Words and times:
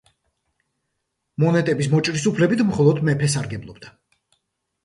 მონეტების 1.43 1.89
მოჭრის 1.93 2.25
უფლებით 2.31 2.65
მხოლოდ 2.71 3.03
მეფე 3.11 3.31
სარგებლობდა. 3.35 3.93